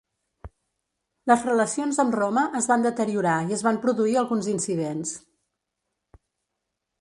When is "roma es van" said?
2.19-2.85